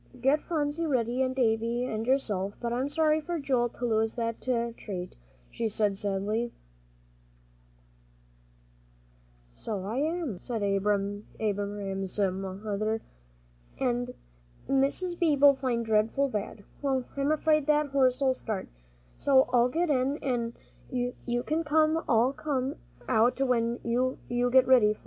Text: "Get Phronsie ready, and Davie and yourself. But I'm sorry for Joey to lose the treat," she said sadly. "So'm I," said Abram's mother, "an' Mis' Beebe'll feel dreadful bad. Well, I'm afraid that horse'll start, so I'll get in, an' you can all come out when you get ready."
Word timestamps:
"Get 0.19 0.41
Phronsie 0.41 0.87
ready, 0.87 1.21
and 1.21 1.35
Davie 1.35 1.85
and 1.85 2.07
yourself. 2.07 2.55
But 2.59 2.73
I'm 2.73 2.89
sorry 2.89 3.21
for 3.21 3.37
Joey 3.37 3.69
to 3.75 3.85
lose 3.85 4.15
the 4.15 4.73
treat," 4.75 5.15
she 5.51 5.69
said 5.69 5.95
sadly. 5.95 6.51
"So'm 9.53 9.85
I," 9.85 10.39
said 10.39 10.63
Abram's 10.63 12.17
mother, 12.19 12.99
"an' 13.79 14.07
Mis' 14.67 15.13
Beebe'll 15.15 15.53
feel 15.53 15.83
dreadful 15.83 16.29
bad. 16.29 16.63
Well, 16.81 17.05
I'm 17.15 17.31
afraid 17.31 17.67
that 17.67 17.89
horse'll 17.89 18.33
start, 18.33 18.69
so 19.15 19.47
I'll 19.53 19.69
get 19.69 19.91
in, 19.91 20.17
an' 20.23 20.53
you 20.89 21.43
can 21.43 21.63
all 22.09 22.33
come 22.33 22.75
out 23.07 23.39
when 23.39 23.79
you 23.83 24.17
get 24.51 24.65
ready." 24.65 24.97